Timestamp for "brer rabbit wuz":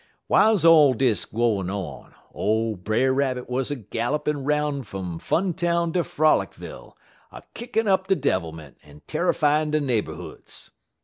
2.75-3.65